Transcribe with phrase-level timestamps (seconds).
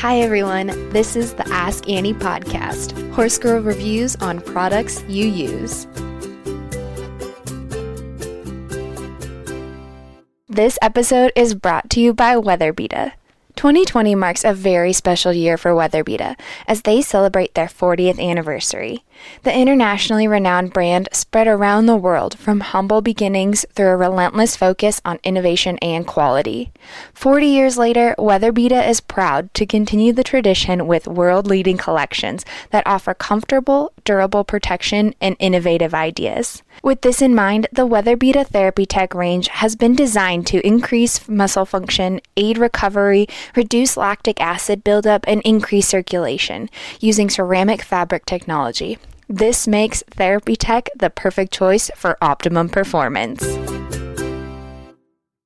[0.00, 0.68] Hi, everyone.
[0.90, 5.88] This is the Ask Annie podcast, Horse Girl reviews on products you use.
[10.46, 13.17] This episode is brought to you by WeatherBeeta.
[13.58, 16.38] 2020 marks a very special year for WeatherBeeta
[16.68, 19.02] as they celebrate their 40th anniversary.
[19.42, 25.00] The internationally renowned brand spread around the world from humble beginnings through a relentless focus
[25.04, 26.70] on innovation and quality.
[27.14, 32.86] 40 years later, WeatherBeeta is proud to continue the tradition with world leading collections that
[32.86, 36.62] offer comfortable, durable protection and innovative ideas.
[36.82, 41.64] With this in mind, the WeatherBeeta Therapy Tech range has been designed to increase muscle
[41.64, 43.26] function, aid recovery,
[43.56, 46.68] reduce lactic acid buildup, and increase circulation
[47.00, 48.98] using ceramic fabric technology.
[49.28, 53.44] This makes Therapy Tech the perfect choice for optimum performance.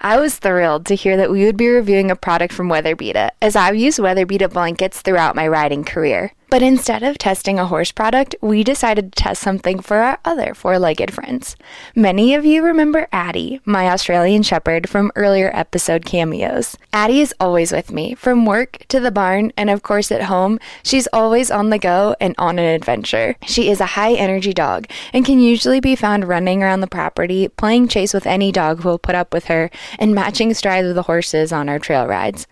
[0.00, 3.56] I was thrilled to hear that we would be reviewing a product from WeatherBeeta, as
[3.56, 6.32] I've used WeatherBeeta blankets throughout my riding career.
[6.50, 10.54] But instead of testing a horse product, we decided to test something for our other
[10.54, 11.56] four legged friends.
[11.94, 16.78] Many of you remember Addie, my Australian Shepherd, from earlier episode cameos.
[16.90, 20.58] Addie is always with me, from work to the barn, and of course at home.
[20.82, 23.36] She's always on the go and on an adventure.
[23.44, 27.48] She is a high energy dog and can usually be found running around the property,
[27.48, 30.96] playing chase with any dog who will put up with her, and matching strides with
[30.96, 32.46] the horses on our trail rides.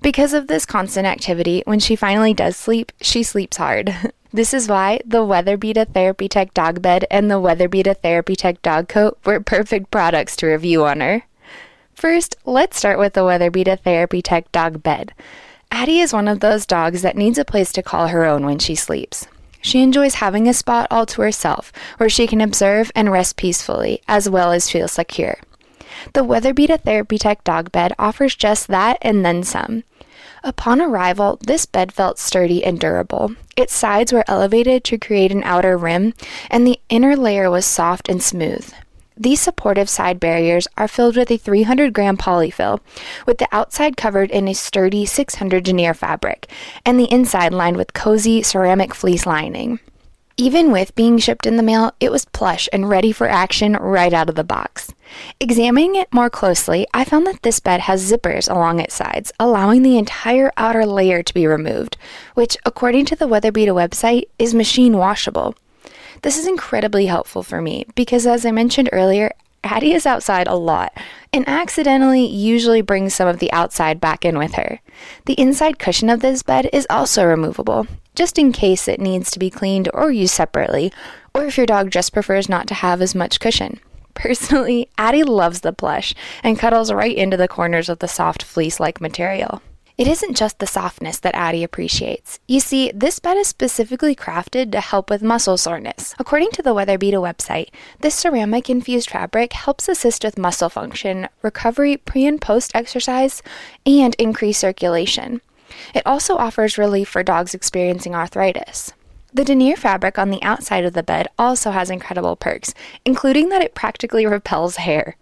[0.00, 3.94] Because of this constant activity, when she finally does sleep, she sleeps hard.
[4.30, 8.86] This is why the WeatherBeeta Therapy Tech dog bed and the WeatherBeeta Therapy Tech dog
[8.86, 11.22] coat were perfect products to review on her.
[11.94, 15.14] First, let's start with the WeatherBeeta Therapy Tech dog bed.
[15.70, 18.58] Addie is one of those dogs that needs a place to call her own when
[18.58, 19.26] she sleeps.
[19.62, 24.02] She enjoys having a spot all to herself where she can observe and rest peacefully,
[24.06, 25.38] as well as feel secure.
[26.12, 29.84] The WeatherBeeta Therapy Tech dog bed offers just that and then some.
[30.44, 33.34] Upon arrival, this bed felt sturdy and durable.
[33.56, 36.14] Its sides were elevated to create an outer rim,
[36.50, 38.72] and the inner layer was soft and smooth.
[39.16, 42.78] These supportive side barriers are filled with a 300 gram polyfill,
[43.26, 46.46] with the outside covered in a sturdy 600 denier fabric,
[46.86, 49.80] and the inside lined with cozy ceramic fleece lining.
[50.36, 54.12] Even with being shipped in the mail, it was plush and ready for action right
[54.12, 54.87] out of the box.
[55.40, 59.82] Examining it more closely, I found that this bed has zippers along its sides, allowing
[59.82, 61.96] the entire outer layer to be removed,
[62.34, 65.54] which, according to the WeatherBeeta website, is machine washable.
[66.22, 69.32] This is incredibly helpful for me because, as I mentioned earlier,
[69.64, 70.92] Addie is outside a lot
[71.32, 74.80] and accidentally usually brings some of the outside back in with her.
[75.26, 79.38] The inside cushion of this bed is also removable, just in case it needs to
[79.38, 80.92] be cleaned or used separately,
[81.34, 83.80] or if your dog just prefers not to have as much cushion.
[84.18, 86.12] Personally, Addie loves the plush
[86.42, 89.62] and cuddles right into the corners of the soft fleece like material.
[89.96, 92.40] It isn't just the softness that Addie appreciates.
[92.48, 96.16] You see, this bed is specifically crafted to help with muscle soreness.
[96.18, 97.68] According to the WeatherBeeta website,
[98.00, 103.40] this ceramic infused fabric helps assist with muscle function, recovery pre and post exercise,
[103.86, 105.40] and increase circulation.
[105.94, 108.92] It also offers relief for dogs experiencing arthritis.
[109.30, 112.72] The denier fabric on the outside of the bed also has incredible perks,
[113.04, 115.16] including that it practically repels hair.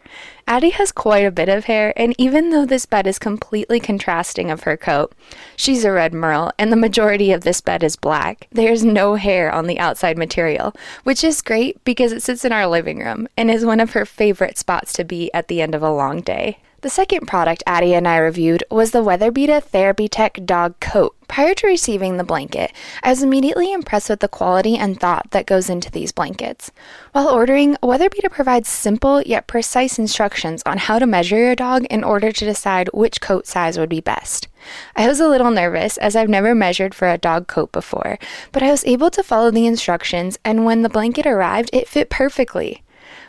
[0.46, 4.48] Addie has quite a bit of hair, and even though this bed is completely contrasting
[4.48, 5.12] of her coat,
[5.56, 8.46] she's a red merle, and the majority of this bed is black.
[8.52, 12.68] There's no hair on the outside material, which is great because it sits in our
[12.68, 15.82] living room and is one of her favorite spots to be at the end of
[15.82, 16.58] a long day.
[16.82, 21.16] The second product Addie and I reviewed was the WeatherBeeta Therapy Tech Dog Coat.
[21.26, 22.70] Prior to receiving the blanket,
[23.02, 26.70] I was immediately impressed with the quality and thought that goes into these blankets.
[27.12, 32.04] While ordering, WeatherBeeta provides simple yet precise instructions on how to measure your dog in
[32.04, 34.46] order to decide which coat size would be best.
[34.94, 38.18] I was a little nervous as I've never measured for a dog coat before,
[38.52, 42.10] but I was able to follow the instructions, and when the blanket arrived, it fit
[42.10, 42.82] perfectly.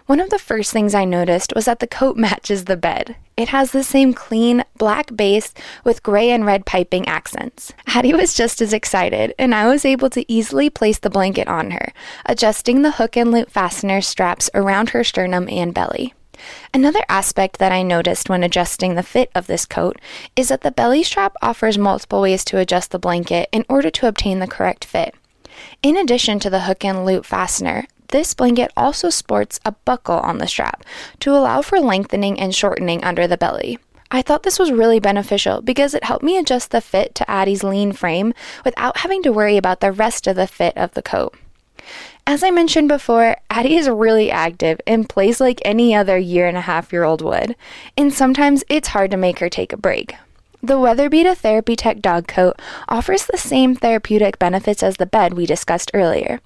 [0.08, 3.18] One of the first things I noticed was that the coat matches the bed.
[3.36, 7.74] It has the same clean, black base with gray and red piping accents.
[7.88, 11.72] Addie was just as excited, and I was able to easily place the blanket on
[11.72, 11.92] her,
[12.26, 16.14] adjusting the hook and loop fastener straps around her sternum and belly.
[16.74, 20.00] Another aspect that I noticed when adjusting the fit of this coat
[20.38, 24.08] is that the belly strap offers multiple ways to adjust the blanket in order to
[24.08, 25.16] obtain the correct fit.
[25.84, 30.38] In addition to the hook and loop fastener, this blanket also sports a buckle on
[30.38, 30.84] the strap
[31.20, 33.80] to allow for lengthening and shortening under the belly.
[34.10, 37.64] I thought this was really beneficial because it helped me adjust the fit to Addie's
[37.64, 38.34] lean frame
[38.64, 41.36] without having to worry about the rest of the fit of the coat.
[42.26, 46.58] As I mentioned before, Addie is really active and plays like any other year and
[46.58, 47.56] a half year old would,
[47.98, 50.16] and sometimes it's hard to make her take a break.
[50.62, 52.60] The WeatherBeeta Therapy Tech dog coat
[52.90, 56.42] offers the same therapeutic benefits as the bed we discussed earlier.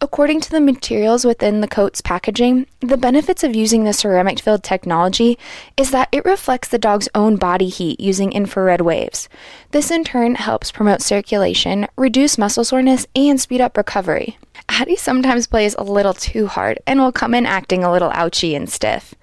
[0.00, 4.62] According to the materials within the coat's packaging, the benefits of using the ceramic filled
[4.62, 5.38] technology
[5.76, 9.28] is that it reflects the dog's own body heat using infrared waves.
[9.72, 14.38] This in turn helps promote circulation, reduce muscle soreness, and speed up recovery.
[14.68, 18.54] Addie sometimes plays a little too hard and will come in acting a little ouchy
[18.54, 19.14] and stiff.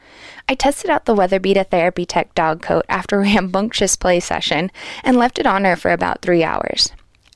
[0.47, 4.71] I tested out the WeatherBeeta Therapy Tech dog coat after a rambunctious play session
[5.03, 6.91] and left it on her for about three hours.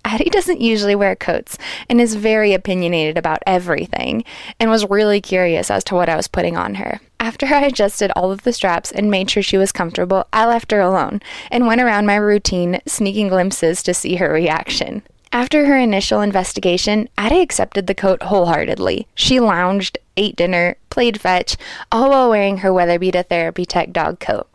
[0.10, 1.56] Addie doesn't usually wear coats
[1.88, 4.24] and is very opinionated about everything
[4.60, 7.00] and was really curious as to what I was putting on her.
[7.20, 10.72] After I adjusted all of the straps and made sure she was comfortable, I left
[10.72, 11.22] her alone
[11.52, 15.04] and went around my routine, sneaking glimpses to see her reaction.
[15.32, 19.06] After her initial investigation, Addie accepted the coat wholeheartedly.
[19.14, 21.56] She lounged, ate dinner, played fetch,
[21.92, 24.48] all while wearing her WeatherBeeta Therapy Tech dog coat.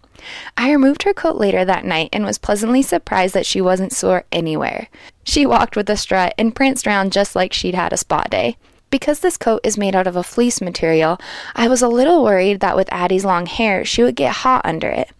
[0.57, 4.25] I removed her coat later that night and was pleasantly surprised that she wasn't sore
[4.33, 4.89] anywhere.
[5.25, 8.57] She walked with a strut and pranced around just like she'd had a spa day.
[8.91, 11.19] Because this coat is made out of a fleece material,
[11.57, 14.89] I was a little worried that with Addie's long hair, she would get hot under
[14.89, 15.11] it.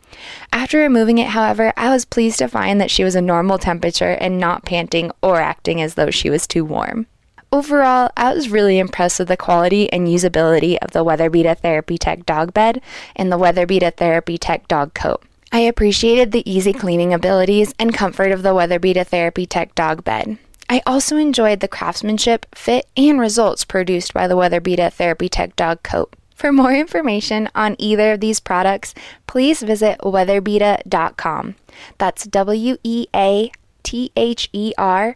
[0.53, 4.13] After removing it, however, I was pleased to find that she was a normal temperature
[4.13, 7.07] and not panting or acting as though she was too warm.
[7.55, 12.27] Overall, I was really impressed with the quality and usability of the WeatherBeeta Therapy Tech
[12.27, 12.83] dog bed
[13.15, 15.23] and the WeatherBeeta Therapy Tech dog coat.
[15.53, 20.37] I appreciated the easy cleaning abilities and comfort of the WeatherBeeta Therapy Tech dog bed.
[20.69, 25.85] I also enjoyed the craftsmanship, fit, and results produced by the WeatherBeeta Therapy Tech dog
[25.85, 26.13] coat.
[26.35, 28.95] For more information on either of these products,
[29.29, 31.55] please visit weatherbeeta.com.
[31.99, 33.53] That's W E A
[33.85, 35.15] T H E R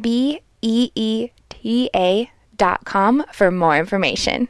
[0.00, 1.30] B E E
[1.62, 4.48] pa.com for more information.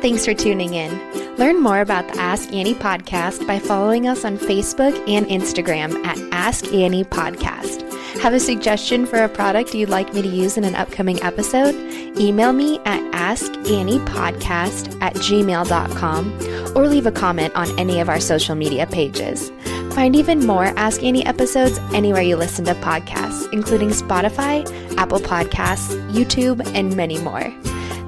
[0.00, 0.92] Thanks for tuning in.
[1.38, 6.18] Learn more about the Ask Annie podcast by following us on Facebook and Instagram at
[6.32, 7.80] Ask Annie Podcast.
[8.20, 11.74] Have a suggestion for a product you'd like me to use in an upcoming episode?
[12.18, 18.54] Email me at askanniepodcast at gmail.com or leave a comment on any of our social
[18.54, 19.50] media pages.
[19.94, 25.94] Find even more Ask Annie episodes anywhere you listen to podcasts, including Spotify, Apple Podcasts,
[26.10, 27.54] YouTube, and many more.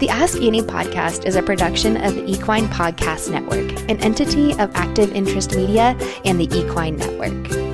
[0.00, 4.74] The Ask Annie podcast is a production of the Equine Podcast Network, an entity of
[4.74, 7.65] Active Interest Media and the Equine Network.